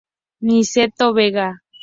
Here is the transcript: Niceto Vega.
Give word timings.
Niceto 0.45 1.05
Vega. 1.19 1.47